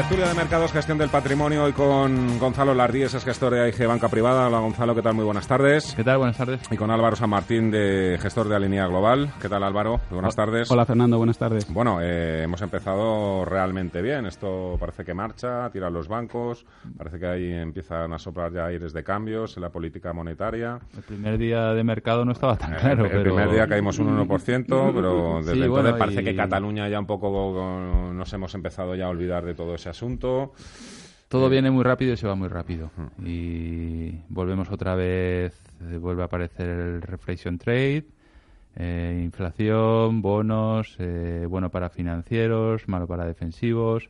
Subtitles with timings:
[0.00, 4.08] Tertulia de Mercados, Gestión del Patrimonio, hoy con Gonzalo Lardíez, es gestor de AIG Banca
[4.08, 4.46] Privada.
[4.46, 5.12] Hola Gonzalo, ¿qué tal?
[5.12, 5.92] Muy buenas tardes.
[5.94, 6.16] ¿Qué tal?
[6.16, 6.62] Buenas tardes.
[6.70, 9.30] Y con Álvaro San Martín, de gestor de Alinea Global.
[9.42, 10.00] ¿Qué tal Álvaro?
[10.08, 10.70] Muy buenas tardes.
[10.70, 11.70] Hola Fernando, buenas tardes.
[11.70, 14.24] Bueno, eh, hemos empezado realmente bien.
[14.24, 16.64] Esto parece que marcha, tiran los bancos,
[16.96, 20.80] parece que ahí empiezan a soplar ya aires de cambios en la política monetaria.
[20.96, 23.04] El primer día de mercado no estaba tan claro.
[23.04, 27.06] El, primer día caímos un 1%, pero desde sí, entonces parece que Cataluña ya un
[27.06, 30.52] poco nos hemos empezado ya a olvidar de todo ese asunto.
[31.28, 32.90] Todo viene muy rápido y se va muy rápido.
[33.24, 38.04] Y volvemos otra vez, eh, vuelve a aparecer el reflation trade,
[38.74, 44.08] eh, inflación, bonos, eh, bueno para financieros, malo para defensivos.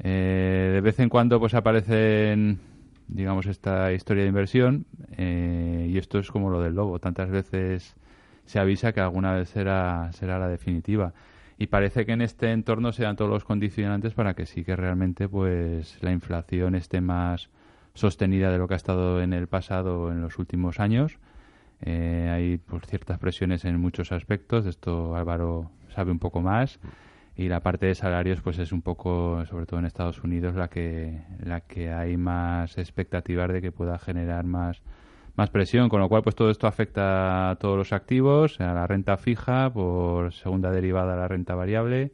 [0.00, 2.60] de vez en cuando pues aparecen,
[3.08, 4.86] digamos, esta historia de inversión
[5.18, 7.00] y esto es como lo del lobo.
[7.00, 7.96] Tantas veces
[8.46, 11.12] se avisa que alguna vez será, será la definitiva
[11.58, 14.76] y parece que en este entorno se dan todos los condicionantes para que sí que
[14.76, 17.50] realmente pues la inflación esté más
[17.94, 21.18] sostenida de lo que ha estado en el pasado en los últimos años.
[21.80, 26.78] Eh, hay pues, ciertas presiones en muchos aspectos, de esto Álvaro sabe un poco más
[27.36, 30.68] y la parte de salarios pues es un poco sobre todo en Estados Unidos la
[30.68, 34.82] que la que hay más expectativas de que pueda generar más
[35.38, 38.86] más presión, con lo cual pues todo esto afecta a todos los activos, a la
[38.88, 42.10] renta fija por segunda derivada a la renta variable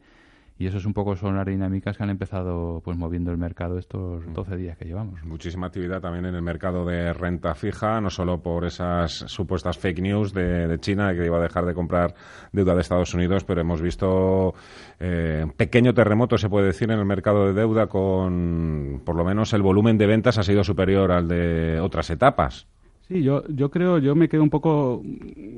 [0.57, 3.77] y eso es un poco son las dinámicas que han empezado pues moviendo el mercado
[3.77, 5.21] estos 12 días que llevamos.
[5.23, 10.01] Muchísima actividad también en el mercado de renta fija, no solo por esas supuestas fake
[10.01, 12.13] news de, China de que iba a dejar de comprar
[12.53, 14.53] deuda de Estados Unidos, pero hemos visto
[14.99, 19.25] eh, un pequeño terremoto, se puede decir, en el mercado de deuda con por lo
[19.25, 22.67] menos el volumen de ventas ha sido superior al de otras etapas.
[23.07, 25.03] Sí, yo, yo creo, yo me quedo un poco.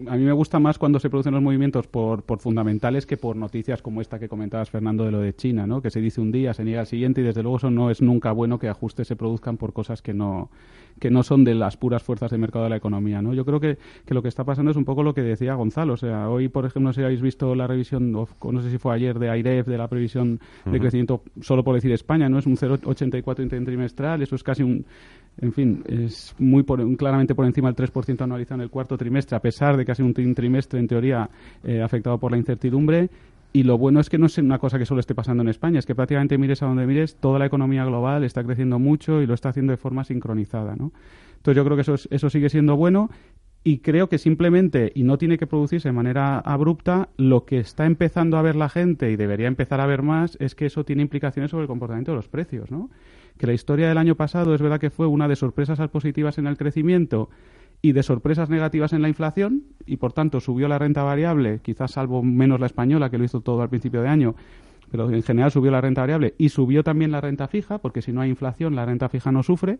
[0.08, 3.38] A mí me gusta más cuando se producen los movimientos por, por fundamentales que por
[3.38, 5.81] noticias como esta que comentabas, Fernando, de lo de China, ¿no?
[5.81, 8.02] Que se dice un día, se niega al siguiente y desde luego eso no es
[8.02, 10.50] nunca bueno que ajustes se produzcan por cosas que no,
[11.00, 13.34] que no son de las puras fuerzas de mercado de la economía, ¿no?
[13.34, 15.94] Yo creo que, que lo que está pasando es un poco lo que decía Gonzalo.
[15.94, 18.78] O sea, hoy, por ejemplo, no sé si habéis visto la revisión, no sé si
[18.78, 22.40] fue ayer, de AIREF, de la previsión de crecimiento, solo por decir España, ¿no?
[22.40, 24.85] Es un 0,84 trimestral, eso es casi un
[25.39, 29.39] en fin, es muy claramente por encima del 3% anualizado en el cuarto trimestre, a
[29.39, 31.29] pesar de que ha sido un trimestre, en teoría,
[31.63, 33.09] eh, afectado por la incertidumbre.
[33.53, 35.79] Y lo bueno es que no es una cosa que solo esté pasando en España,
[35.79, 39.25] es que prácticamente mires a donde mires, toda la economía global está creciendo mucho y
[39.25, 40.75] lo está haciendo de forma sincronizada.
[40.75, 40.91] ¿no?
[41.37, 43.09] Entonces yo creo que eso, eso sigue siendo bueno
[43.63, 47.85] y creo que simplemente, y no tiene que producirse de manera abrupta, lo que está
[47.85, 51.01] empezando a ver la gente y debería empezar a ver más es que eso tiene
[51.01, 52.71] implicaciones sobre el comportamiento de los precios.
[52.71, 52.89] ¿no?
[53.37, 56.47] Que la historia del año pasado es verdad que fue una de sorpresas positivas en
[56.47, 57.29] el crecimiento
[57.81, 61.91] y de sorpresas negativas en la inflación y por tanto subió la renta variable, quizás
[61.91, 64.35] salvo menos la española que lo hizo todo al principio de año,
[64.91, 68.11] pero en general subió la renta variable y subió también la renta fija, porque si
[68.11, 69.79] no hay inflación la renta fija no sufre.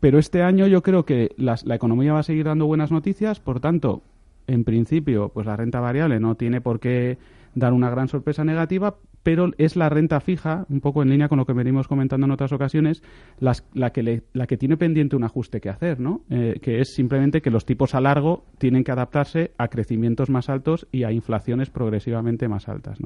[0.00, 3.60] Pero este año yo creo que la economía va a seguir dando buenas noticias, por
[3.60, 4.02] tanto,
[4.46, 7.18] en principio, pues la renta variable no tiene por qué
[7.54, 11.38] dar una gran sorpresa negativa, pero es la renta fija, un poco en línea con
[11.38, 13.02] lo que venimos comentando en otras ocasiones,
[13.38, 13.54] la,
[13.92, 16.22] que tiene pendiente un ajuste que hacer, ¿no?
[16.30, 20.48] Eh, que es simplemente que los tipos a largo tienen que adaptarse a crecimientos más
[20.48, 22.98] altos y a inflaciones progresivamente más altas.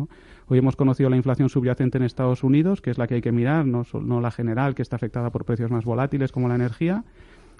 [0.46, 3.32] Hoy hemos conocido la inflación subyacente en Estados Unidos, que es la que hay que
[3.32, 7.04] mirar, no, no la general, que está afectada por precios más volátiles como la energía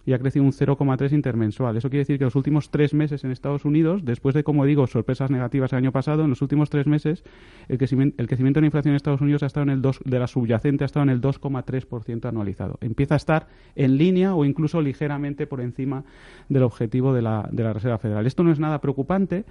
[0.07, 1.77] y ha crecido un 0,3 intermensual.
[1.77, 4.87] Eso quiere decir que los últimos tres meses en Estados Unidos, después de, como digo,
[4.87, 7.25] sorpresas negativas el año pasado, en los últimos tres meses
[7.69, 10.01] el crecimiento, el crecimiento de la inflación en Estados Unidos ha estado en el 2,
[10.05, 12.79] de la subyacente ha estado en el 2,3% anualizado.
[12.81, 16.05] Empieza a estar en línea o incluso ligeramente por encima
[16.49, 18.27] del objetivo de la, de la Reserva Federal.
[18.27, 19.45] Esto no es nada preocupante,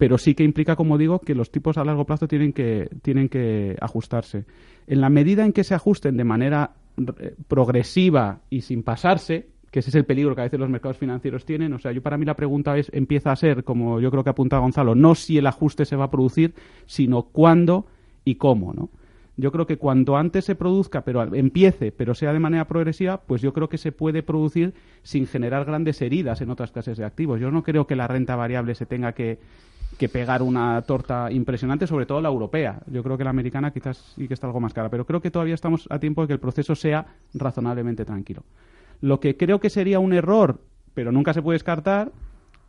[0.00, 3.28] pero sí que implica, como digo, que los tipos a largo plazo tienen que, tienen
[3.28, 4.46] que ajustarse.
[4.86, 9.80] En la medida en que se ajusten de manera eh, progresiva y sin pasarse, que
[9.80, 11.72] ese es el peligro que a veces los mercados financieros tienen.
[11.72, 14.30] O sea, yo para mí la pregunta es, empieza a ser, como yo creo que
[14.30, 16.54] apunta Gonzalo, no si el ajuste se va a producir,
[16.86, 17.86] sino cuándo
[18.24, 18.90] y cómo, ¿no?
[19.36, 23.40] Yo creo que cuanto antes se produzca, pero empiece, pero sea de manera progresiva, pues
[23.40, 27.40] yo creo que se puede producir sin generar grandes heridas en otras clases de activos.
[27.40, 29.38] Yo no creo que la renta variable se tenga que,
[29.96, 32.80] que pegar una torta impresionante, sobre todo la europea.
[32.86, 35.30] Yo creo que la americana quizás sí que está algo más cara, pero creo que
[35.30, 38.42] todavía estamos a tiempo de que el proceso sea razonablemente tranquilo.
[39.00, 40.60] Lo que creo que sería un error,
[40.94, 42.12] pero nunca se puede descartar,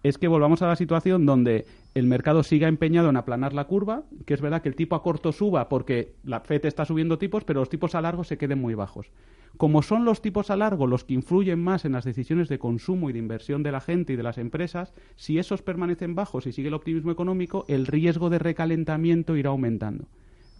[0.03, 4.03] es que volvamos a la situación donde el mercado siga empeñado en aplanar la curva,
[4.25, 7.43] que es verdad que el tipo a corto suba porque la FED está subiendo tipos,
[7.43, 9.11] pero los tipos a largo se queden muy bajos.
[9.57, 13.09] Como son los tipos a largo los que influyen más en las decisiones de consumo
[13.09, 16.51] y de inversión de la gente y de las empresas, si esos permanecen bajos y
[16.51, 20.05] sigue el optimismo económico, el riesgo de recalentamiento irá aumentando.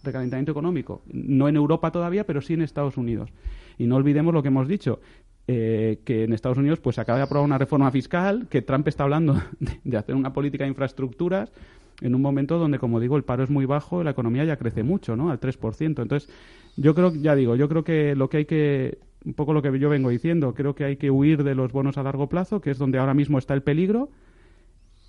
[0.04, 3.30] Recalentamiento económico, no en Europa todavía, pero sí en Estados Unidos.
[3.78, 5.00] Y no olvidemos lo que hemos dicho,
[5.48, 9.02] eh, que en Estados Unidos pues acaba de aprobar una reforma fiscal, que Trump está
[9.02, 9.40] hablando
[9.84, 11.52] de, hacer una política de infraestructuras
[12.00, 14.82] en un momento donde, como digo, el paro es muy bajo la economía ya crece
[14.82, 15.30] mucho, ¿no?
[15.30, 15.80] Al 3%.
[15.80, 16.28] Entonces,
[16.76, 19.78] yo creo, ya digo, yo creo que lo que hay que, un poco lo que
[19.78, 22.70] yo vengo diciendo, creo que hay que huir de los bonos a largo plazo, que
[22.70, 24.10] es donde ahora mismo está el peligro,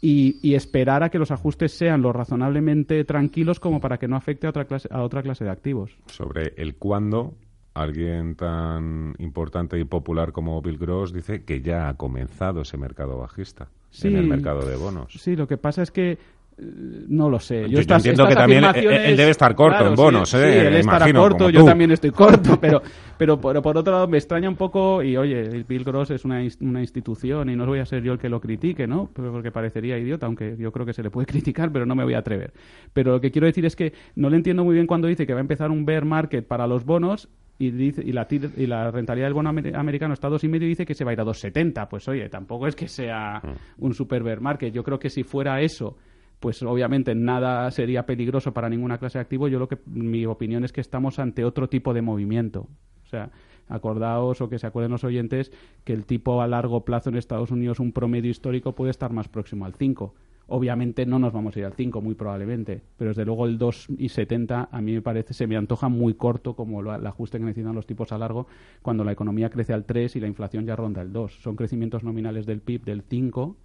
[0.01, 4.17] y, y, esperar a que los ajustes sean lo razonablemente tranquilos como para que no
[4.17, 5.95] afecte a otra clase, a otra clase de activos.
[6.07, 7.35] Sobre el cuándo,
[7.73, 13.17] alguien tan importante y popular como Bill Gross dice que ya ha comenzado ese mercado
[13.17, 13.67] bajista
[14.03, 15.13] en el mercado de bonos.
[15.13, 17.67] Sí, lo que pasa es que eh, no lo sé.
[17.69, 20.33] Yo, entiendo que también él, debe estar corto en bonos.
[20.33, 20.37] ¿eh?
[20.37, 22.81] Sí, él estará corto, yo también estoy corto, pero,
[23.17, 26.81] pero por, otro lado me extraña un poco, y oye, Bill Gross es una, una
[26.81, 29.09] institución y no voy a ser yo el que lo critique, ¿no?
[29.13, 32.13] Porque parecería idiota, aunque yo creo que se le puede criticar, pero no me voy
[32.13, 32.53] a atrever.
[32.93, 35.33] Pero lo que quiero decir es que no le entiendo muy bien cuando dice que
[35.33, 37.29] va a empezar un bear market para los bonos
[37.59, 40.65] y, dice, y, la, y la rentabilidad del bono americano está a dos y medio
[40.65, 41.87] y dice que se va a ir a 2,70.
[41.87, 43.83] Pues oye, tampoco es que sea mm.
[43.85, 44.73] un super bear market.
[44.73, 45.95] Yo creo que si fuera eso,
[46.39, 49.47] pues obviamente nada sería peligroso para ninguna clase de activo.
[49.47, 52.67] Yo lo que mi opinión es que estamos ante otro tipo de movimiento.
[53.03, 53.29] O sea,
[53.69, 55.51] acordaos o que se acuerden los oyentes
[55.83, 59.27] que el tipo a largo plazo en Estados Unidos, un promedio histórico, puede estar más
[59.27, 60.13] próximo al 5
[60.47, 64.67] Obviamente no nos vamos a ir al 5, muy probablemente, pero desde luego el 2,70
[64.69, 67.87] a mí me parece, se me antoja muy corto como el ajuste que necesitan los
[67.87, 68.47] tipos a largo
[68.81, 71.41] cuando la economía crece al 3 y la inflación ya ronda el 2.
[71.41, 73.55] Son crecimientos nominales del PIB del 5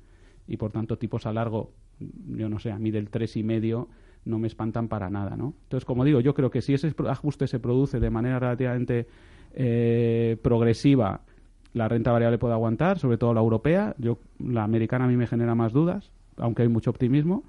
[0.47, 3.89] y por tanto tipos a largo, yo no sé, a mí del 3,5
[4.25, 5.55] no me espantan para nada, ¿no?
[5.65, 9.09] Entonces, como digo, yo creo que si ese ajuste se produce de manera relativamente
[9.53, 11.23] eh, progresiva,
[11.73, 13.97] la renta variable puede aguantar, sobre todo la europea.
[13.99, 17.45] Yo, la americana a mí me genera más dudas aunque hay mucho optimismo,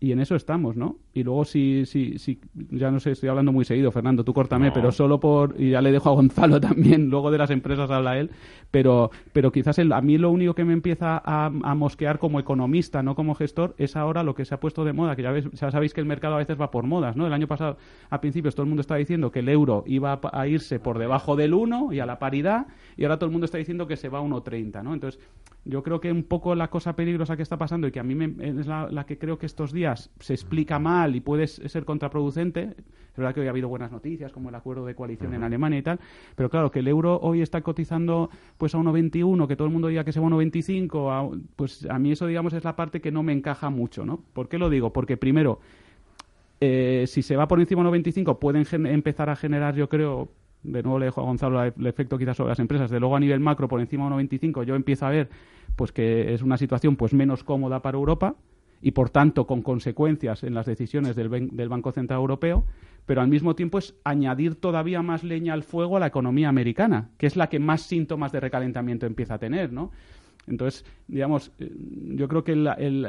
[0.00, 0.98] y en eso estamos, ¿no?
[1.14, 2.40] Y luego si, si, si
[2.70, 5.80] ya no sé, estoy hablando muy seguido, Fernando, tú córtame, pero solo por, y ya
[5.80, 8.32] le dejo a Gonzalo también, luego de las empresas habla él,
[8.72, 13.14] pero, pero quizás a mí lo único que me empieza a, mosquear como economista, no
[13.14, 15.70] como gestor, es ahora lo que se ha puesto de moda, que ya, ves, ya
[15.70, 17.28] sabéis que el mercado a veces va por modas, ¿no?
[17.28, 17.76] El año pasado,
[18.10, 21.36] a principios, todo el mundo estaba diciendo que el euro iba a irse por debajo
[21.36, 24.08] del 1 y a la paridad, y ahora todo el mundo está diciendo que se
[24.08, 24.94] va a 1,30, ¿no?
[24.94, 25.20] Entonces,
[25.64, 28.14] yo creo que un poco la cosa peligrosa que está pasando y que a mí
[28.14, 32.74] me, es la, que creo que estos días se explica mal y puede ser contraproducente.
[33.14, 35.78] Es verdad que hoy ha habido buenas noticias, como el acuerdo de coalición en Alemania
[35.78, 36.00] y tal,
[36.34, 38.28] pero claro, que el euro hoy está cotizando
[38.58, 41.98] pues a 1,21, que todo el mundo diga que se va a 1,25, pues a
[41.98, 44.20] mí eso, digamos, es la parte que no me encaja mucho, ¿no?
[44.32, 44.92] ¿Por qué lo digo?
[44.92, 45.60] Porque primero,
[46.60, 50.30] eh, si se va por encima de 1,25 pueden empezar a generar, yo creo,
[50.64, 53.20] de nuevo le dejo a Gonzalo el efecto quizás sobre las empresas, de luego a
[53.20, 55.28] nivel macro por encima de 1,25 yo empiezo a ver
[55.76, 58.34] pues que es una situación pues menos cómoda para Europa
[58.84, 62.66] y por tanto con consecuencias en las decisiones del, del Banco Central Europeo,
[63.06, 67.08] pero al mismo tiempo es añadir todavía más leña al fuego a la economía americana,
[67.16, 69.90] que es la que más síntomas de recalentamiento empieza a tener, ¿no?
[70.46, 71.72] Entonces, digamos, eh,
[72.14, 73.08] yo creo que el,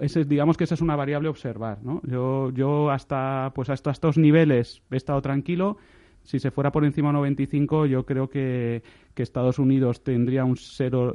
[0.00, 2.02] ese, digamos que esa es una variable observar, ¿no?
[2.02, 5.76] Yo, yo hasta, pues hasta estos niveles he estado tranquilo
[6.24, 8.82] si se fuera por encima de 95, yo creo que,
[9.14, 11.14] Estados Unidos tendría un cero,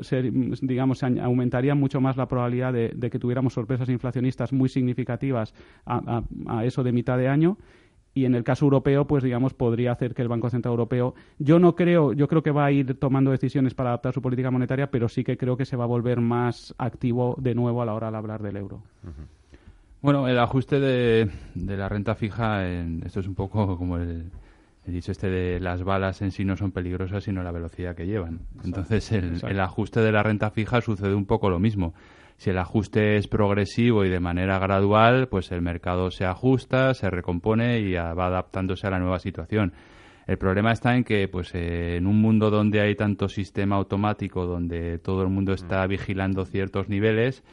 [0.62, 5.54] digamos, aumentaría mucho más la probabilidad de, que tuviéramos sorpresas inflacionistas muy significativas
[5.86, 6.24] a,
[6.64, 7.58] eso de mitad de año.
[8.14, 11.60] Y en el caso europeo, pues digamos, podría hacer que el Banco Central Europeo, yo
[11.60, 14.90] no creo, yo creo que va a ir tomando decisiones para adaptar su política monetaria,
[14.90, 17.94] pero sí que creo que se va a volver más activo de nuevo a la
[17.94, 18.82] hora de hablar del euro.
[20.02, 24.32] Bueno, el ajuste de, la renta fija, esto es un poco como el,
[24.90, 28.08] He dicho este de las balas en sí no son peligrosas, sino la velocidad que
[28.08, 28.40] llevan.
[28.64, 31.94] Entonces, el, ajuste de la renta fija sucede un poco lo mismo.
[32.38, 37.08] Si el ajuste es progresivo y de manera gradual, pues el mercado se ajusta, se
[37.12, 39.74] recompone y va adaptándose a la nueva situación.
[40.26, 44.98] El problema está en que, pues, en un mundo donde hay tanto sistema automático, donde
[44.98, 45.90] todo el mundo está mm.
[45.90, 47.44] vigilando ciertos niveles,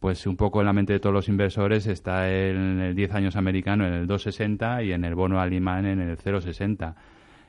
[0.00, 3.36] pues un poco en la mente de todos los inversores está en el 10 años
[3.36, 6.94] americano en el 2,60 y en el bono alemán en el 0,60.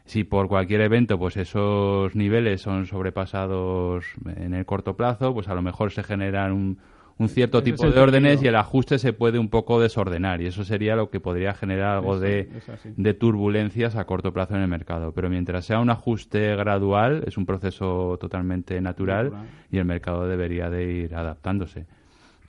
[0.05, 5.53] Si por cualquier evento pues esos niveles son sobrepasados en el corto plazo, pues a
[5.53, 6.79] lo mejor se generan un,
[7.19, 10.63] un cierto tipo de órdenes y el ajuste se puede un poco desordenar y eso
[10.63, 12.49] sería lo que podría generar algo de,
[12.95, 15.11] de, turbulencias a corto plazo en el mercado.
[15.11, 19.33] Pero mientras sea un ajuste gradual, es un proceso totalmente natural.
[19.69, 21.85] y el mercado debería de ir adaptándose.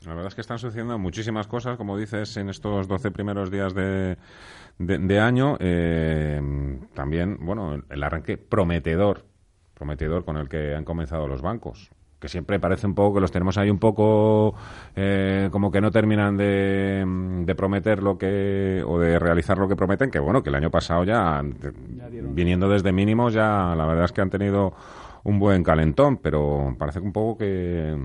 [0.07, 3.75] La verdad es que están sucediendo muchísimas cosas, como dices, en estos 12 primeros días
[3.75, 4.17] de,
[4.79, 5.57] de, año.
[5.61, 6.41] Eh,
[6.95, 9.27] también, bueno, el arranque prometedor,
[9.75, 11.91] prometedor con el que han comenzado los bancos
[12.21, 14.55] que siempre parece un poco que los tenemos ahí un poco
[14.95, 17.03] eh, como que no terminan de,
[17.47, 20.71] de, prometer lo que o de realizar lo que prometen que bueno que el año
[20.71, 24.75] pasado ya, viniendo desde mínimos ya la verdad es que han tenido
[25.25, 27.97] un buen calentón pero parece un poco que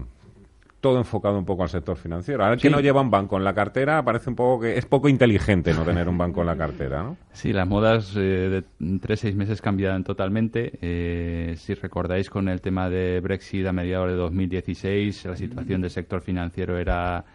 [0.86, 2.44] todo enfocado un poco al sector financiero.
[2.44, 5.10] Ahora que no lleva un banco en la cartera, parece un poco que es poco
[5.10, 7.18] inteligente no tener un banco en la cartera, ¿no?
[7.34, 10.78] Sí, las modas eh, de tres, seis meses cambian totalmente.
[10.84, 15.90] Eh, si recordáis con el tema de Brexit a mediados de 2016, la situación del
[15.90, 17.26] sector financiero era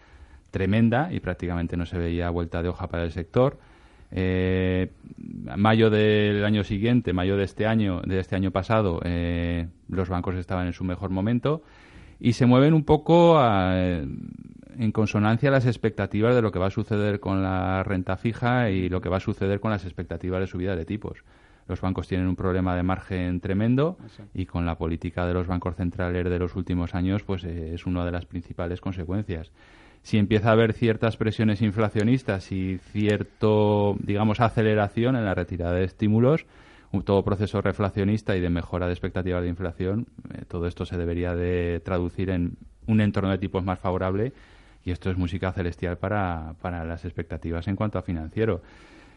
[0.49, 3.57] tremenda y prácticamente no se veía vuelta de hoja para el sector.
[4.11, 4.91] Eh,
[5.57, 10.35] mayo del año siguiente, mayo de este año, de este año pasado, eh, los bancos
[10.35, 11.63] estaban en su mejor momento
[12.21, 16.71] y se mueven un poco en consonancia a las expectativas de lo que va a
[16.71, 20.47] suceder con la renta fija y lo que va a suceder con las expectativas de
[20.47, 21.23] subida de tipos.
[21.67, 23.97] Los bancos tienen un problema de margen tremendo
[24.35, 27.85] y con la política de los bancos centrales de los últimos años, pues eh, es
[27.87, 29.51] una de las principales consecuencias.
[30.03, 35.85] Si empieza a haber ciertas presiones inflacionistas y cierto, digamos, aceleración en la retirada de
[35.85, 36.45] estímulos,
[37.03, 41.35] todo proceso reflacionista y de mejora de expectativas de inflación, eh, todo esto se debería
[41.35, 42.57] de traducir en
[42.87, 44.33] un entorno de tipos más favorable
[44.83, 48.61] y esto es música celestial para, para las expectativas en cuanto a financiero.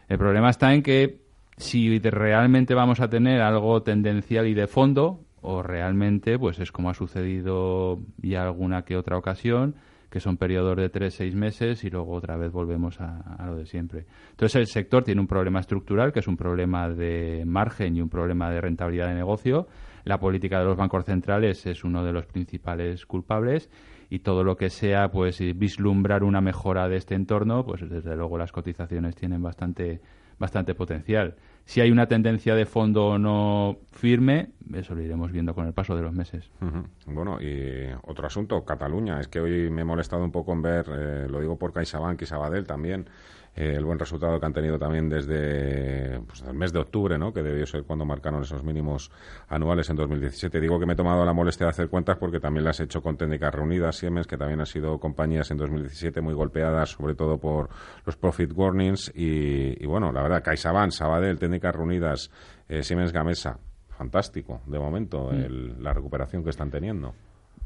[0.07, 1.19] El problema está en que
[1.57, 6.89] si realmente vamos a tener algo tendencial y de fondo, o realmente pues es como
[6.89, 9.75] ha sucedido ya alguna que otra ocasión,
[10.15, 13.65] que son periodos de tres, seis meses y luego otra vez volvemos a, lo de
[13.65, 14.05] siempre.
[14.29, 18.07] Entonces el sector tiene un problema estructural, que es un problema de margen y un
[18.07, 19.67] problema de rentabilidad de negocio.
[20.05, 23.69] La política de los bancos centrales es uno de los principales culpables
[24.09, 28.37] y todo lo que sea pues vislumbrar una mejora de este entorno, pues desde luego
[28.37, 29.99] las cotizaciones tienen bastante
[30.39, 31.35] bastante potencial.
[31.65, 35.95] Si hay una tendencia de fondo no firme, eso lo iremos viendo con el paso
[35.95, 36.49] de los meses.
[37.07, 39.19] Bueno, y otro asunto, Cataluña.
[39.19, 42.21] Es que hoy me he molestado un poco en ver, eh, lo digo por CaixaBank
[42.21, 43.09] y Sabadell también,
[43.55, 47.33] eh, el buen resultado que han tenido también desde pues, el mes de octubre, ¿no?
[47.33, 49.09] que debió ser cuando marcaron esos mínimos
[49.47, 50.59] anuales en 2017.
[50.59, 53.01] Digo que me he tomado la molestia de hacer cuentas porque también las he hecho
[53.01, 57.37] con técnicas reunidas, Siemens, que también han sido compañías en 2017 muy golpeadas, sobre todo
[57.37, 57.69] por
[58.05, 59.11] los profit warnings.
[59.15, 62.31] Y, bueno, la verdad, CaixaBank, Sabadell, técnicas reunidas,
[62.67, 63.57] eh, Siemens Gamesa,
[63.87, 65.81] fantástico de momento mm.
[65.81, 67.13] la recuperación que están teniendo.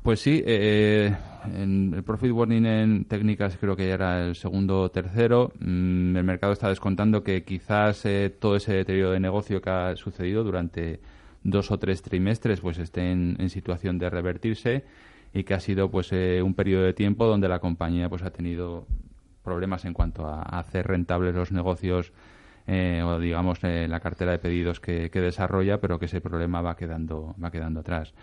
[0.03, 1.13] Pues sí, eh,
[1.53, 5.51] en el profit warning en técnicas creo que ya era el segundo o tercero.
[5.59, 9.95] Mm, el mercado está descontando que quizás eh, todo ese deterioro de negocio que ha
[9.97, 11.01] sucedido durante
[11.43, 14.85] dos o tres trimestres pues esté en, situación de revertirse
[15.33, 18.31] y que ha sido pues eh, un periodo de tiempo donde la compañía pues ha
[18.31, 18.85] tenido
[19.43, 22.13] problemas en cuanto a, hacer rentables los negocios
[22.67, 27.35] o digamos la cartera de pedidos que, que desarrolla, pero que ese problema va quedando
[27.43, 28.13] va quedando atrás.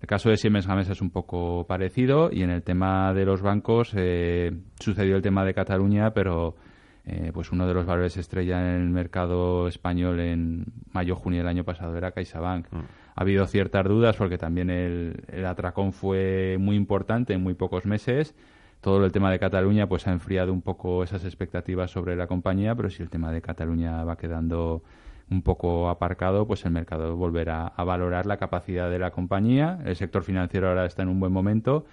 [0.00, 3.42] El caso de Siemens Gamesa es un poco parecido y en el tema de los
[3.42, 6.56] bancos eh, sucedió el tema de Cataluña, pero
[7.04, 11.64] eh, pues uno de los valores estrella en el mercado español en mayo-junio del año
[11.64, 12.66] pasado era CaixaBank.
[12.70, 12.78] Mm.
[12.78, 17.84] Ha habido ciertas dudas porque también el, el, atracón fue muy importante en muy pocos
[17.84, 18.34] meses.
[18.80, 22.74] Todo el tema de Cataluña pues ha enfriado un poco esas expectativas sobre la compañía,
[22.74, 24.82] pero si el tema de Cataluña va quedando
[25.30, 29.78] un poco aparcado, pues el mercado volverá a valorar la capacidad de la compañía.
[29.84, 31.86] El sector financiero ahora está en un buen momento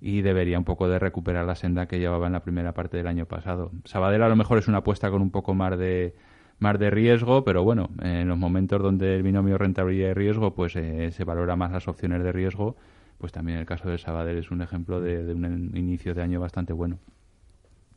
[0.00, 3.06] y debería un poco de recuperar la senda que llevaba en la primera parte del
[3.06, 3.70] año pasado.
[3.84, 6.14] Sabadell a lo mejor es una apuesta con un poco más de
[6.58, 10.76] más de riesgo, pero bueno, en los momentos donde el binomio rentabilidad y riesgo, pues
[10.76, 12.76] eh, se valora más las opciones de riesgo,
[13.18, 16.72] pues también el caso de Sabadell es un ejemplo de, un inicio de año bastante
[16.72, 16.98] bueno.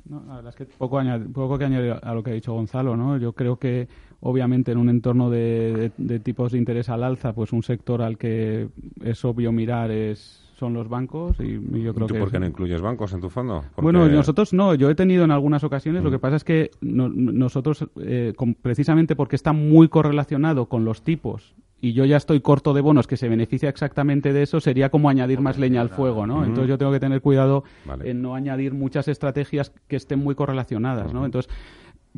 [0.05, 0.99] No, la verdad es que poco,
[1.33, 3.17] poco que añadir a lo que ha dicho Gonzalo, ¿no?
[3.17, 3.87] Yo creo que
[4.25, 5.91] obviamente en un entorno de,
[6.23, 8.69] tipos de interés al alza, pues un sector al que
[9.03, 12.47] es obvio mirar es son los bancos y, yo creo ¿Tú que por qué no
[12.47, 13.63] incluyes bancos en tu fondo?
[13.77, 14.73] Bueno, nosotros no.
[14.73, 16.01] Yo he tenido en algunas ocasiones.
[16.01, 16.13] Lo mm.
[16.13, 21.93] que pasa es que nosotros, eh, precisamente porque está muy correlacionado con los tipos y
[21.93, 25.41] yo ya estoy corto de bonos que se beneficia exactamente de eso, sería como añadir
[25.41, 26.43] más leña al fuego, ¿no?
[26.43, 27.63] Entonces yo tengo que tener cuidado
[28.03, 31.25] en no añadir muchas estrategias que estén muy correlacionadas, ¿no?
[31.25, 31.53] Entonces,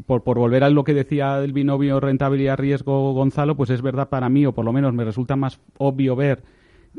[0.06, 4.30] por, por volver a lo que decía del binomio rentabilidad-riesgo Gonzalo, pues es verdad para
[4.30, 6.44] mí, o por lo menos me resulta más obvio ver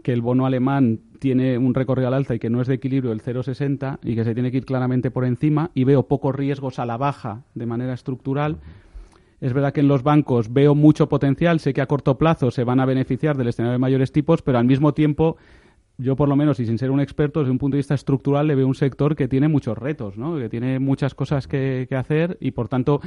[0.03, 3.13] que el bono alemán tiene un recorrido al alza y que no es de equilibrio
[3.13, 6.79] el 0,60 y que se tiene que ir claramente por encima y veo pocos riesgos
[6.79, 8.59] a la baja de manera estructural.
[9.41, 12.65] Es verdad que en los bancos veo mucho potencial, sé que a corto plazo se
[12.65, 15.37] van a beneficiar del escenario de mayores tipos, pero al mismo tiempo
[15.99, 18.47] yo por lo menos, y sin ser un experto, desde un punto de vista estructural,
[18.47, 20.37] le veo un sector que tiene muchos retos, ¿no?
[20.39, 23.01] que tiene muchas cosas que, que hacer y, por tanto,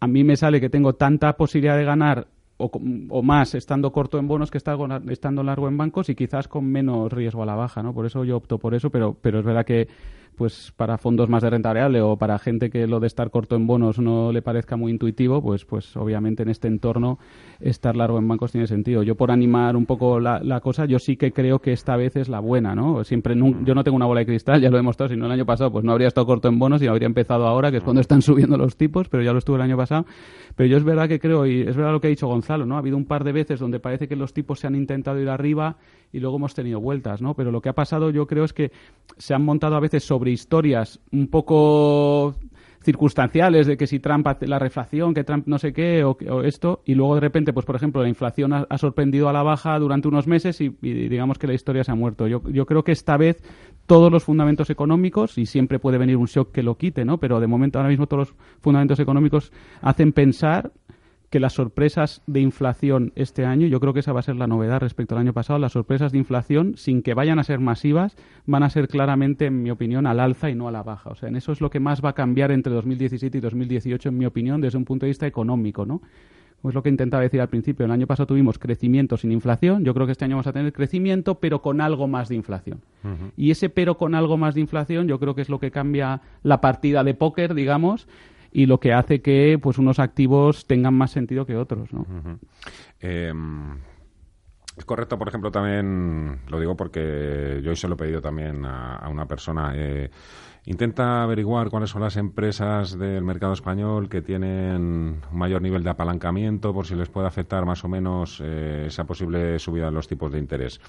[0.00, 2.70] a mí me sale que tengo tanta posibilidad de ganar o,
[3.10, 7.12] o, más estando corto en bonos que estando largo en bancos y quizás con menos
[7.12, 7.94] riesgo a la baja, ¿no?
[7.94, 9.88] Por eso yo opto por eso, pero, pero es verdad que
[10.36, 13.56] pues para fondos más de renta variable o para gente que lo de estar corto
[13.56, 17.18] en bonos no le parezca muy intuitivo, pues, pues obviamente en este entorno
[17.60, 19.02] estar largo en bancos tiene sentido.
[19.02, 22.28] Yo por animar un poco la, cosa, yo sí que creo que esta vez es
[22.28, 23.04] la buena, ¿no?
[23.04, 25.32] Siempre yo no tengo una bola de cristal, ya lo he demostrado, si no el
[25.32, 27.82] año pasado pues no habría estado corto en bonos y habría empezado ahora, que es
[27.82, 30.06] cuando están subiendo los tipos, pero ya lo estuve el año pasado.
[30.56, 32.76] Pero yo es verdad que creo, y es verdad lo que ha dicho Gonzalo, ¿no?
[32.76, 35.28] Ha habido un par de veces donde parece que los tipos se han intentado ir
[35.28, 35.76] arriba
[36.12, 37.34] y luego hemos tenido vueltas, ¿no?
[37.34, 38.72] Pero lo que ha pasado yo creo es que
[39.16, 42.34] se han montado a veces sobre historias un poco
[42.82, 46.82] circunstanciales de que si Trump hace la reflación, que Trump no sé qué o, esto,
[46.86, 50.08] y luego de repente, pues por ejemplo, la inflación ha, sorprendido a la baja durante
[50.08, 52.26] unos meses y, digamos que la historia se ha muerto.
[52.26, 53.42] Yo, yo creo que esta vez
[53.86, 57.18] todos los fundamentos económicos, y siempre puede venir un shock que lo quite, ¿no?
[57.18, 60.72] Pero de momento ahora mismo todos los fundamentos económicos hacen pensar
[61.30, 64.48] que las sorpresas de inflación este año, yo creo que esa va a ser la
[64.48, 68.16] novedad respecto al año pasado, las sorpresas de inflación, sin que vayan a ser masivas,
[68.46, 71.10] van a ser claramente, en mi opinión, al alza y no a la baja.
[71.10, 74.08] O sea, en eso es lo que más va a cambiar entre 2017 y 2018,
[74.08, 76.02] en mi opinión, desde un punto de vista económico, ¿no?
[76.68, 77.86] Es lo que intentaba decir al principio.
[77.86, 79.82] El año pasado tuvimos crecimiento sin inflación.
[79.82, 82.82] Yo creo que este año vamos a tener crecimiento, pero con algo más de inflación.
[83.36, 86.20] Y ese pero con algo más de inflación, yo creo que es lo que cambia
[86.42, 88.08] la partida de póker, digamos,
[88.52, 92.06] y lo que hace que pues unos activos tengan más sentido que otros, ¿no?
[93.00, 93.78] Em,
[94.76, 98.64] es correcto, por ejemplo, también, lo digo porque yo hoy se lo he pedido también
[98.64, 100.10] a, una persona, eh,
[100.64, 105.90] intenta averiguar cuáles son las empresas del mercado español que tienen un mayor nivel de
[105.90, 110.08] apalancamiento por si les puede afectar más o menos eh, esa posible subida de los
[110.08, 110.80] tipos de interés.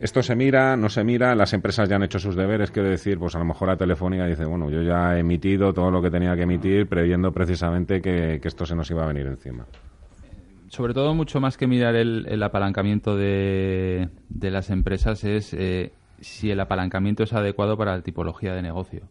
[0.00, 3.18] Esto se mira, no se mira, las empresas ya han hecho sus deberes, quiero decir,
[3.18, 6.10] pues a lo mejor la Telefónica dice, bueno, yo ya he emitido todo lo que
[6.10, 9.66] tenía que emitir, previendo precisamente que, esto se nos iba a venir encima.
[10.68, 14.08] Sobre todo, mucho más que mirar el, apalancamiento de,
[14.40, 19.08] las empresas es eh, si el apalancamiento es adecuado para la tipología de negocio.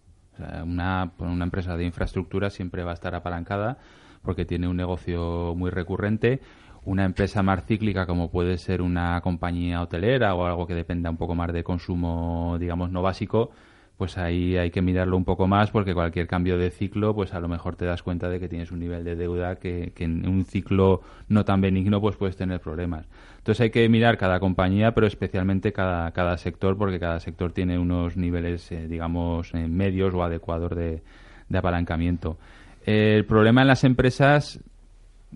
[0.63, 3.77] una, una empresa de infraestructura siempre va a estar apalancada
[4.21, 6.41] porque tiene un negocio muy recurrente
[6.87, 11.17] una empresa más cíclica como puede ser una compañía hotelera o algo que dependa un
[11.17, 13.51] poco más de consumo, digamos, no básico,
[13.97, 17.41] pues ahí hay que mirarlo un poco más porque cualquier cambio de ciclo, pues a
[17.41, 20.45] lo mejor te das cuenta de que tienes un nivel de deuda que, en un
[20.45, 23.05] ciclo no tan benigno pues puedes tener problemas.
[23.39, 27.77] Entonces hay que mirar cada compañía, pero especialmente cada, cada sector porque cada sector tiene
[27.77, 31.03] unos niveles, eh, digamos, eh, medios o adecuados de,
[31.49, 32.37] de apalancamiento.
[32.85, 34.63] el problema en las empresas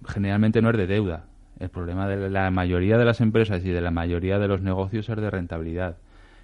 [0.07, 1.25] generalmente no es de deuda,
[1.61, 5.07] el problema de la mayoría de las empresas y de la mayoría de los negocios
[5.09, 5.97] es de rentabilidad.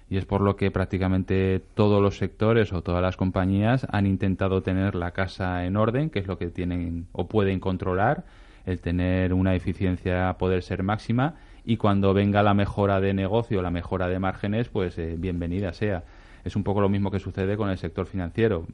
[0.08, 4.62] Y es por lo que prácticamente todos los sectores o todas las compañías han intentado
[4.62, 8.24] tener la casa en orden, que es lo que tienen o pueden controlar,
[8.64, 13.70] el tener una eficiencia poder ser máxima y cuando venga la mejora de negocio, la
[13.70, 16.04] mejora de márgenes, pues eh, bienvenida sea
[16.44, 18.66] es un poco lo mismo que sucede con el sector financiero.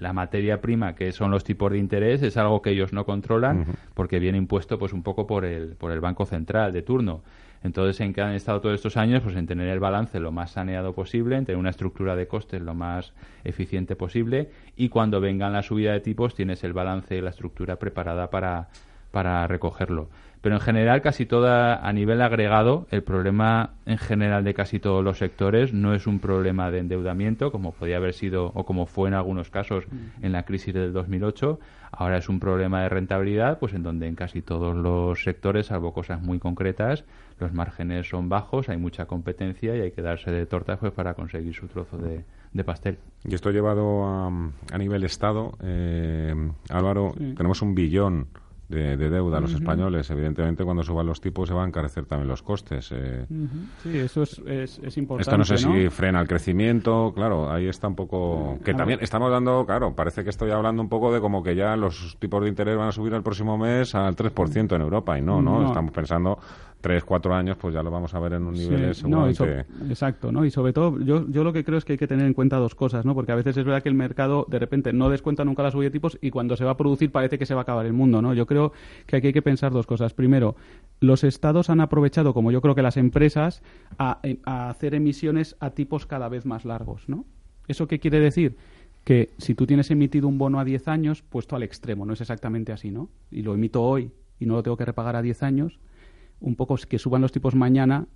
[0.00, 3.66] La materia prima, que son los tipos de interés, es algo que ellos no controlan
[3.94, 7.22] porque viene impuesto pues un poco por el, por el Banco Central de turno.
[7.64, 9.22] Entonces, ¿en qué han estado todos estos años?
[9.22, 12.60] Pues en tener el balance lo más saneado posible, en tener una estructura de costes
[12.60, 13.12] lo más
[13.44, 17.76] eficiente posible y cuando vengan la subida de tipos tienes el balance y la estructura
[17.76, 18.68] preparada para,
[19.12, 20.08] para recogerlo.
[20.42, 25.02] Pero en general, casi toda, a nivel agregado, el problema en general de casi todos
[25.04, 29.08] los sectores no es un problema de endeudamiento, como podía haber sido o como fue
[29.08, 29.84] en algunos casos
[30.20, 31.60] en la crisis del 2008.
[31.92, 35.94] Ahora es un problema de rentabilidad, pues en donde en casi todos los sectores, salvo
[35.94, 37.04] cosas muy concretas,
[37.38, 41.14] los márgenes son bajos, hay mucha competencia y hay que darse de tortas pues, para
[41.14, 42.24] conseguir su trozo de,
[42.64, 42.98] pastel.
[43.24, 46.34] Y esto llevado a, a nivel Estado, eh,
[46.68, 48.26] Álvaro, tenemos un billón
[48.72, 50.10] de, deuda a los españoles.
[50.10, 52.90] Evidentemente, cuando suban los tipos se van a encarecer también los costes.
[52.92, 53.26] Eh.
[53.82, 55.22] Sí, eso es, es, importante.
[55.22, 58.58] Esto no sé si frena el crecimiento, claro, ahí está un poco...
[58.64, 61.76] Que también estamos dando, claro, parece que estoy hablando un poco de como que ya
[61.76, 65.22] los tipos de interés van a subir el próximo mes al 3% en Europa y
[65.22, 66.38] no, no, estamos pensando
[66.82, 69.06] tres, cuatro años, pues ya lo vamos a ver en un nivel sí,
[69.88, 70.44] Exacto, ¿no?
[70.44, 72.56] Y sobre todo, yo, yo lo que creo es que hay que tener en cuenta
[72.56, 73.14] dos cosas, ¿no?
[73.14, 75.86] Porque a veces es verdad que el mercado de repente no descuenta nunca la subida
[75.86, 77.92] de tipos y cuando se va a producir parece que se va a acabar el
[77.92, 78.34] mundo, ¿no?
[78.34, 78.72] Yo creo
[79.06, 80.12] que aquí hay que pensar dos cosas.
[80.12, 80.56] Primero,
[81.00, 83.62] los estados han aprovechado, como yo creo que las empresas,
[83.96, 87.24] a, a hacer emisiones a tipos cada vez más largos, ¿no?
[87.68, 88.56] ¿Eso qué quiere decir?
[89.04, 92.20] Que si tú tienes emitido un bono a 10 años, puesto al extremo, no es
[92.20, 93.08] exactamente así, ¿no?
[93.30, 95.78] Y lo emito hoy y no lo tengo que repagar a 10 años,
[96.42, 98.06] un poco que suban los tipos mañana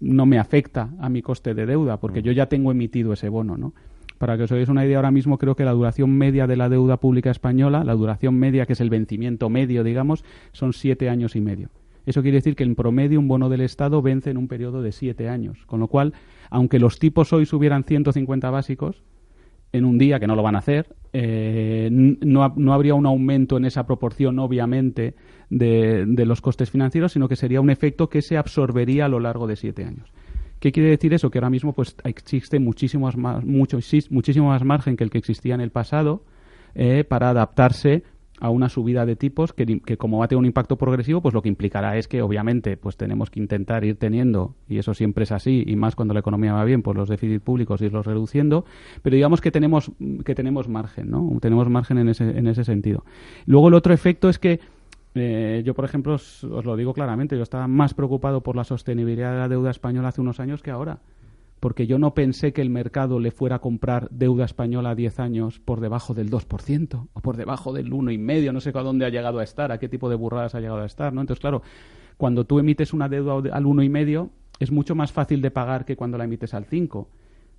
[0.00, 3.56] no me afecta a mi coste de deuda, porque yo ya tengo emitido ese bono,
[3.56, 3.72] ¿no?
[4.18, 6.68] Para que os hagáis una idea, ahora mismo creo que la duración media de la
[6.68, 11.36] deuda pública española, la duración media, que es el vencimiento medio, digamos, son siete años
[11.36, 11.70] y medio.
[12.06, 14.92] Eso quiere decir que en promedio un bono del Estado vence en un periodo de
[14.92, 15.66] siete años.
[15.66, 16.14] Con lo cual,
[16.50, 19.02] aunque los tipos hoy subieran 150 básicos,
[19.76, 23.56] en un día, que no lo van a hacer, eh, no, no, habría un aumento
[23.56, 25.14] en esa proporción, obviamente,
[25.50, 29.20] de, de, los costes financieros, sino que sería un efecto que se absorbería a lo
[29.20, 30.12] largo de siete años.
[30.60, 31.30] ¿Qué quiere decir eso?
[31.30, 33.78] Que ahora mismo pues, existe muchísimo más, mucho,
[34.10, 36.24] muchísimo más margen que el que existía en el pasado
[36.74, 38.02] eh, para adaptarse
[38.40, 41.34] a una subida de tipos que, que, como va a tener un impacto progresivo, pues
[41.34, 45.24] lo que implicará es que obviamente pues tenemos que intentar ir teniendo, y eso siempre
[45.24, 48.64] es así, y más cuando la economía va bien, pues los déficits públicos irlos reduciendo,
[49.02, 49.90] pero digamos que tenemos,
[50.24, 51.38] que tenemos margen, ¿no?
[51.40, 53.04] Tenemos margen en ese, en ese sentido.
[53.46, 54.60] Luego el otro efecto es que
[55.14, 58.64] eh, yo, por ejemplo, os, os, lo digo claramente, yo estaba más preocupado por la
[58.64, 60.98] sostenibilidad de la deuda española hace unos años que ahora
[61.60, 65.20] porque yo no pensé que el mercado le fuera a comprar deuda española a 10
[65.20, 69.10] años por debajo del 2% o por debajo del 1,5%, no sé a dónde ha
[69.10, 71.20] llegado a estar, a qué tipo de burradas ha llegado a estar, ¿no?
[71.20, 71.62] Entonces, claro,
[72.16, 76.16] cuando tú emites una deuda al 1,5% es mucho más fácil de pagar que cuando
[76.16, 77.06] la emites al 5%.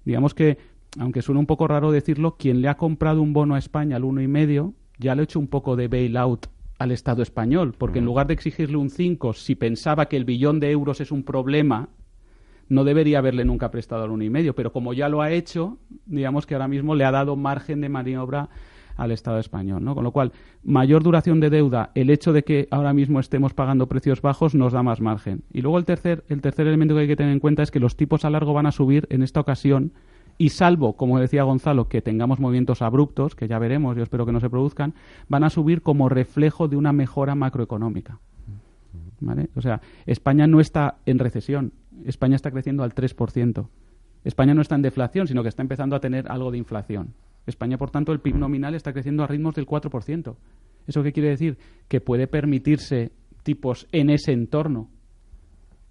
[0.04, 0.58] Digamos que,
[1.00, 4.04] aunque suena un poco raro decirlo, quien le ha comprado un bono a España al
[4.04, 6.48] 1,5% ya le ha hecho un poco de bailout
[6.80, 10.60] al Estado español, porque en lugar de exigirle un 5, si pensaba que el billón
[10.60, 11.90] de euros es un problema,
[12.70, 15.78] no debería haberle nunca prestado al uno y medio, pero como ya lo ha hecho,
[16.06, 18.50] digamos que ahora mismo le ha dado margen de maniobra
[18.98, 19.96] al Estado español, ¿no?
[19.96, 20.32] Con lo cual,
[20.64, 24.74] mayor duración de deuda, el hecho de que ahora mismo estemos pagando precios bajos nos
[24.74, 25.44] da más margen.
[25.54, 27.80] Y luego el tercer, el tercer elemento que hay que tener en cuenta es que
[27.80, 29.94] los tipos a largo van a subir en esta ocasión
[30.40, 34.32] y salvo, como decía Gonzalo, que tengamos movimientos abruptos, que ya veremos, yo espero que
[34.32, 34.94] no se produzcan,
[35.30, 38.20] van a subir como reflejo de una mejora macroeconómica.
[39.20, 39.50] ¿Vale?
[39.56, 41.74] O sea, España no está en recesión,
[42.06, 43.68] España está creciendo al 3%.
[44.24, 47.14] España no está en deflación, sino que está empezando a tener algo de inflación.
[47.46, 50.36] España, por tanto, el PIB nominal está creciendo a ritmos del 4%.
[50.86, 51.58] ¿Eso qué quiere decir?
[51.88, 53.12] Que puede permitirse
[53.44, 54.90] tipos en ese entorno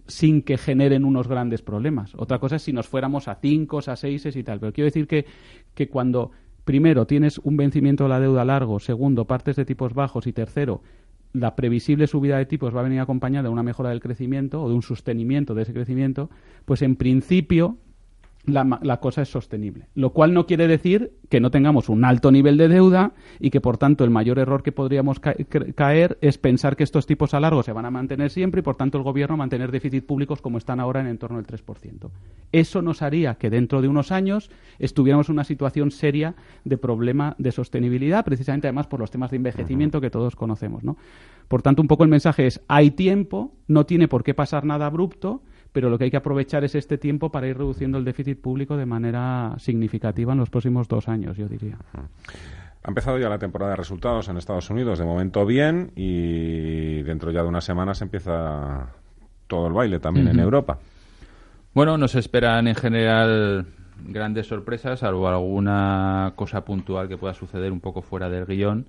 [0.07, 2.15] sin que generen unos grandes problemas.
[2.17, 4.61] Otra cosa es si nos fuéramos a 5, a 6 y tal.
[4.61, 5.27] Pero quiero decir que,
[5.75, 6.31] que cuando,
[6.65, 10.83] primero, tienes un vencimiento de la deuda largo, segundo, partes de tipos bajos y tercero,
[11.33, 14.69] la previsible subida de tipos va a venir acompañada de una mejora del crecimiento o
[14.69, 16.31] de un sostenimiento de ese crecimiento,
[16.65, 17.79] pues en principio
[18.47, 19.89] la, cosa es sostenible.
[19.95, 23.61] Lo cual no quiere decir que no tengamos un alto nivel de deuda y que,
[23.61, 27.63] por tanto, el mayor error que podríamos caer es pensar que estos tipos a largo
[27.63, 30.81] se van a mantener siempre y, por tanto, el gobierno mantener déficit públicos como están
[30.81, 32.11] ahora en, en torno al 3%.
[32.53, 37.35] Eso nos haría que dentro de unos años estuviéramos en una situación seria de problema
[37.39, 40.85] de sostenibilidad, precisamente además por los temas de envejecimiento que todos conocemos.
[40.85, 40.97] ¿no?
[41.49, 44.87] Por tanto, un poco el mensaje es, hay tiempo, no tiene por qué pasar nada
[44.87, 45.43] abrupto,
[45.77, 48.79] pero lo que hay que aprovechar es este tiempo para ir reduciendo el déficit público
[48.79, 51.77] de manera significativa en los próximos dos años, yo diría.
[52.83, 57.31] Ha empezado ya la temporada de resultados en Estados Unidos, de momento bien, y dentro
[57.31, 58.87] ya de unas semanas empieza
[59.47, 60.79] todo el baile también en Europa.
[61.75, 63.67] Bueno, nos esperan en general
[64.03, 68.87] grandes sorpresas, salvo alguna cosa puntual que pueda suceder un poco fuera del guion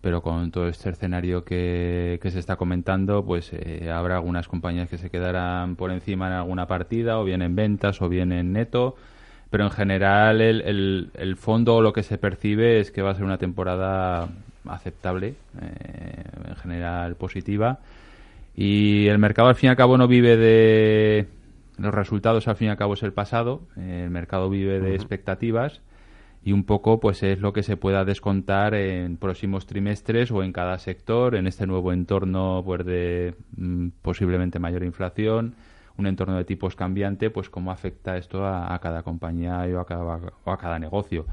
[0.00, 4.98] pero con todo este escenario que, se está comentando, pues eh, habrá algunas compañías que
[4.98, 8.96] se quedarán por encima en alguna partida, o bien en ventas, o bien en neto,
[9.50, 13.14] pero en general el, el, fondo o lo que se percibe es que va a
[13.14, 14.28] ser una temporada
[14.68, 17.80] aceptable, eh, en general positiva,
[18.54, 21.26] y el mercado al fin y al cabo no vive de
[21.76, 25.80] los resultados, al fin y al cabo es el pasado, el mercado vive de expectativas,
[26.48, 30.50] y un poco pues es lo que se pueda descontar en próximos trimestres o en
[30.50, 35.56] cada sector en este nuevo entorno pues de mm, posiblemente mayor inflación
[35.98, 40.20] un entorno de tipos cambiante pues cómo afecta esto a, cada compañía o a cada,
[40.44, 41.26] o a cada negocio.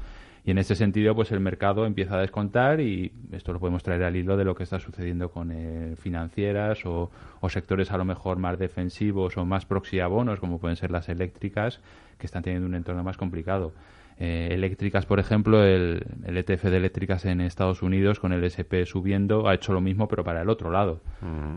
[0.44, 4.02] Y en ese sentido pues el mercado empieza a descontar y esto lo podemos traer
[4.02, 8.04] al hilo de lo que está sucediendo con eh, financieras o, o, sectores a lo
[8.04, 11.80] mejor más defensivos o más proxy a bonos como pueden ser las eléctricas
[12.18, 13.72] que están teniendo un entorno más complicado
[14.18, 19.48] eh, eléctricas, por ejemplo, el, ETF de eléctricas en Estados Unidos con el SP subiendo
[19.48, 21.00] ha hecho lo mismo, pero para el otro lado.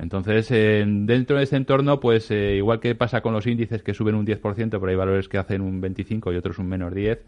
[0.01, 4.15] Entonces, dentro de ese entorno, pues eh, igual que pasa con los índices que suben
[4.15, 7.19] un 10%, pero hay valores que hacen un 25 y otros un menos 10,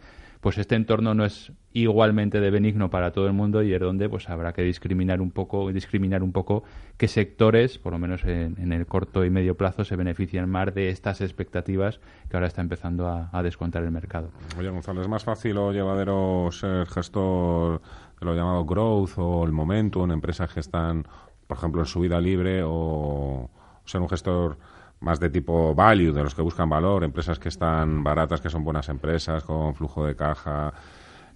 [0.42, 4.08] pues este entorno no es igualmente de benigno para todo el mundo y es donde
[4.08, 6.64] pues habrá que discriminar un poco discriminar un poco
[6.96, 10.90] qué sectores por lo menos en, el corto y medio plazo se benefician más de
[10.90, 14.30] estas expectativas que ahora está empezando a, descontar el mercado.
[14.58, 17.80] Oye Gonzalo es más fácil o llevadero ser gestor
[18.18, 21.06] de lo llamado growth o el momento en empresas que están
[21.46, 23.48] por ejemplo en subida libre o
[23.84, 24.58] ser un gestor
[25.02, 28.64] más de tipo value, de los que buscan valor, empresas que están baratas, que son
[28.64, 30.72] buenas empresas, con flujo de caja,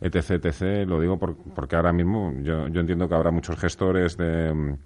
[0.00, 0.88] etc, etc.
[0.88, 4.76] Lo digo porque ahora mismo yo, yo entiendo que habrá muchos gestores de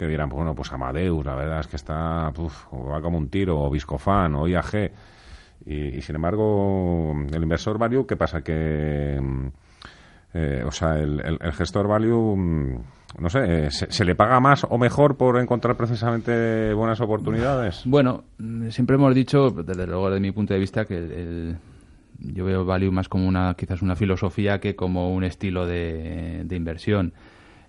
[0.00, 3.68] que dirán, bueno, pues Amadeus, la verdad es que está, va como un tiro, o
[3.68, 4.92] Viscofan, o IAG,
[5.66, 8.42] y, sin embargo, el inversor value, ¿qué pasa?
[8.42, 9.20] Que,
[10.32, 12.82] eh, o sea, el, gestor value,
[13.18, 17.82] no sé, eh, ¿se, le paga más o mejor por encontrar precisamente buenas oportunidades?
[17.84, 18.24] Bueno,
[18.68, 21.56] siempre hemos dicho, desde luego, desde mi punto de vista, que el,
[22.18, 26.56] yo veo value más como una, quizás una filosofía que como un estilo de, de
[26.56, 27.12] inversión.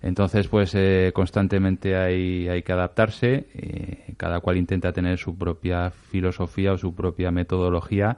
[0.02, 5.90] Entonces, pues eh, constantemente hay, hay, que adaptarse, eh, cada cual intenta tener su propia
[5.90, 8.16] filosofía o su propia metodología,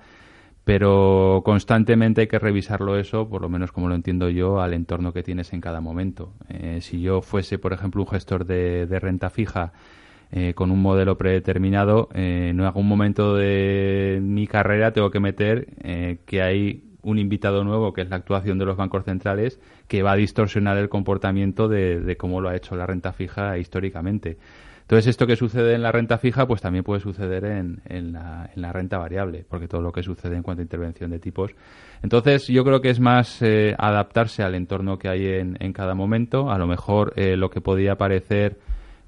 [0.64, 5.12] pero constantemente hay que revisarlo eso, por lo menos como lo entiendo yo, al entorno
[5.12, 6.32] que tienes en cada momento.
[6.48, 9.72] Eh, si yo fuese, por ejemplo, un gestor de, de renta fija
[10.56, 16.94] con un modelo predeterminado, en algún momento de mi carrera tengo que meter que hay
[17.04, 20.76] un invitado nuevo, que es la actuación de los bancos centrales, que va a distorsionar
[20.78, 24.38] el comportamiento de, cómo lo ha hecho la renta fija históricamente.
[24.94, 28.72] Entonces, esto que sucede en la renta fija, pues también puede suceder en, en, la,
[28.72, 31.50] renta variable, porque todo lo que sucede en cuanto a intervención de tipos.
[32.00, 35.96] Entonces, yo creo que es más eh, adaptarse al entorno que hay en, en cada
[35.96, 36.48] momento.
[36.48, 38.56] A lo mejor eh, lo que podía parecer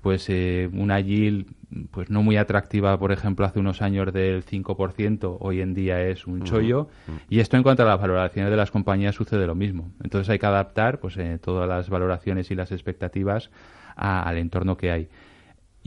[0.02, 1.46] pues eh, una yield
[1.92, 6.26] pues no muy atractiva, por ejemplo, hace unos años del 5%, hoy en día es
[6.26, 6.88] un chollo.
[7.30, 9.92] Y esto en cuanto a las valoraciones de las compañías sucede lo mismo.
[10.02, 13.50] Entonces hay que adaptar pues eh, todas las valoraciones y las expectativas
[13.94, 15.08] al entorno que hay.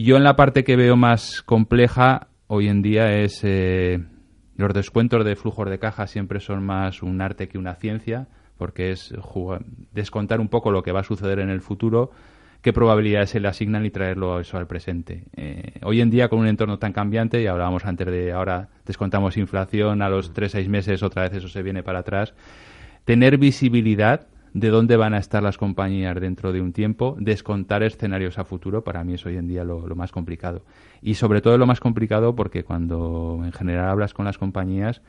[0.01, 3.99] Yo en la parte que veo más compleja hoy en día es eh,
[4.55, 8.91] los descuentos de flujos de caja siempre son más un arte que una ciencia, porque
[8.91, 9.13] es
[9.91, 12.11] descontar un poco lo que va a suceder en el futuro
[12.61, 15.25] qué probabilidades se le asignan y traerlo eso al presente.
[15.35, 19.35] Eh, hoy en día, con un entorno tan cambiante, y hablábamos antes de ahora descontamos
[19.35, 22.33] inflación, a los 3 seis meses otra vez eso se viene para atrás,
[23.03, 28.37] tener visibilidad de dónde van a estar las compañías dentro de un tiempo, descontar escenarios
[28.39, 30.63] a futuro, para mí es hoy en día lo, lo más complicado.
[31.01, 35.01] Y sobre todo lo más complicado porque cuando en general hablas con las compañías,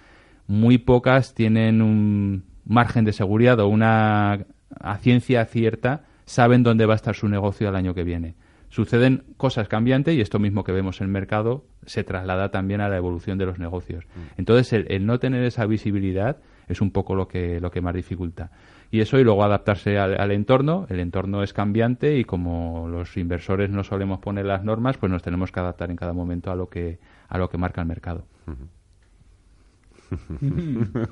[0.46, 4.46] muy pocas tienen un margen de seguridad o una
[4.78, 8.34] a ciencia cierta saben dónde va a estar su negocio el año que viene.
[8.68, 12.88] Suceden cosas cambiantes y esto mismo que vemos en el mercado se traslada también a
[12.88, 14.04] la evolución de los negocios.
[14.04, 14.38] Mm.
[14.38, 16.36] Entonces, el, no tener esa visibilidad
[16.68, 18.52] es un poco lo que, lo que más dificulta.
[18.90, 20.86] Y eso y luego adaptarse al, entorno.
[20.88, 25.22] El entorno es cambiante y como los inversores no solemos poner las normas, pues nos
[25.22, 26.98] tenemos que adaptar en cada momento a lo que,
[27.28, 28.24] a lo que marca el mercado.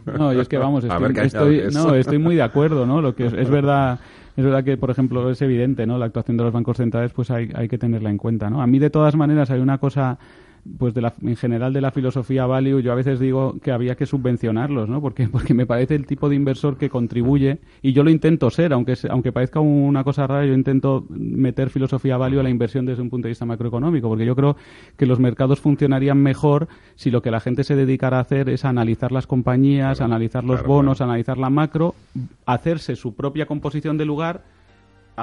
[0.07, 3.01] No, yo es que vamos, estoy, no, estoy muy de acuerdo, ¿no?
[3.01, 4.01] Lo que es verdad
[4.39, 5.99] es verdad que, por ejemplo, es evidente, ¿no?
[5.99, 8.63] La actuación de los bancos centrales, pues hay, hay que tenerla en cuenta, ¿no?
[8.63, 10.17] A mí, de todas maneras, hay una cosa
[10.79, 13.95] pues de la, en general de la filosofía value, yo a veces digo que había
[13.97, 15.01] que subvencionarlos, ¿no?
[15.01, 18.73] Porque, porque me parece el tipo de inversor que contribuye, y yo lo intento ser,
[18.73, 23.03] aunque, aunque parezca una cosa rara, yo intento meter filosofía value a la inversión desde
[23.03, 24.57] un punto de vista macroeconómico, porque yo creo
[24.97, 28.65] que los mercados funcionarían mejor si lo que la gente se dedicara a hacer es
[28.65, 31.95] analizar las compañías, analizar los bonos, analizar la macro,
[32.47, 34.58] hacerse su propia composición de lugar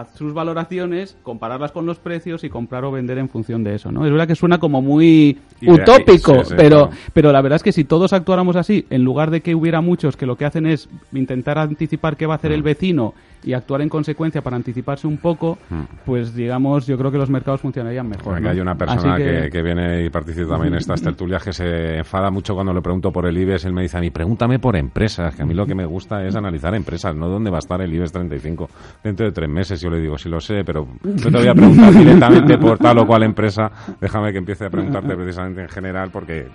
[0.03, 4.05] sus valoraciones, compararlas con los precios y comprar o vender en función de eso, ¿no?
[4.05, 8.12] Es verdad que suena como muy utópico, pero, pero la verdad es que si todos
[8.12, 12.17] actuáramos así, en lugar de que hubiera muchos que lo que hacen es intentar anticipar
[12.17, 12.65] qué va a hacer el mm.
[12.65, 15.82] vecino y actuar en consecuencia para anticiparse un poco, mm.
[16.06, 18.45] pues digamos, yo creo que los mercados funcionarían mejor.
[18.45, 19.62] hay una persona que...
[19.62, 23.26] viene y participa también en estas tertulias que se enfada mucho cuando le pregunto por
[23.26, 23.65] el IBEX.
[23.65, 26.24] Él me dice a mí, pregúntame por empresas, que a mí lo que me gusta
[26.26, 28.69] es analizar empresas, no dónde va a estar el IBEX 35
[29.04, 29.82] dentro de tres meses.
[29.82, 33.00] Yo le digo, sí lo sé, pero no te voy a preguntar directamente por tal
[33.00, 33.71] o cual empresa.
[34.00, 36.48] Déjame que empiece a preguntarte precisamente en general porque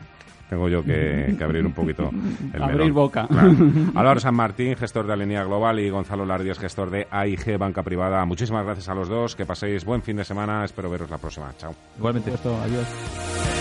[0.51, 2.11] tengo yo que, abrir un poquito
[2.53, 3.29] el Abrir boca.
[3.95, 8.25] Álvaro San Martín, gestor de Alinea Global, y Gonzalo Lardias, gestor de AIG Banca Privada.
[8.25, 11.53] Muchísimas gracias a los dos, que paséis buen fin de semana, espero veros la próxima.
[11.57, 11.73] Chao.
[11.97, 12.33] Igualmente.
[12.33, 13.60] Adiós.